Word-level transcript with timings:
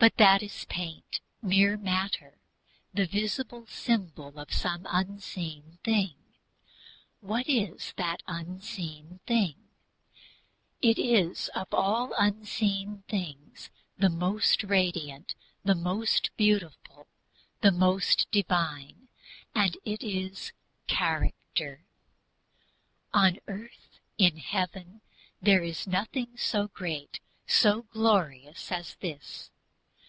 But 0.00 0.16
that 0.18 0.44
is 0.44 0.64
paint, 0.66 1.18
mere 1.42 1.76
matter, 1.76 2.38
the 2.94 3.04
visible 3.04 3.66
symbol 3.66 4.38
of 4.38 4.52
some 4.52 4.86
unseen 4.88 5.80
thing. 5.82 6.14
What 7.18 7.48
is 7.48 7.94
that 7.96 8.22
unseen 8.28 9.18
thing? 9.26 9.56
It 10.80 11.00
is 11.00 11.50
that 11.56 11.62
of 11.62 11.74
all 11.74 12.12
unseen 12.16 13.02
things 13.08 13.70
the 13.96 14.08
most 14.08 14.62
radiant, 14.62 15.34
the 15.64 15.74
most 15.74 16.30
beautiful, 16.36 17.08
the 17.60 17.72
most 17.72 18.30
Divine, 18.30 19.08
and 19.52 19.76
that 19.84 19.98
is 20.04 20.52
Character. 20.86 21.84
On 23.12 23.40
earth, 23.48 23.98
in 24.16 24.36
Heaven, 24.36 25.00
there 25.42 25.64
is 25.64 25.88
nothing 25.88 26.36
so 26.36 26.68
great, 26.68 27.18
so 27.48 27.82
glorious 27.82 28.70
as 28.70 28.94
this. 29.00 29.50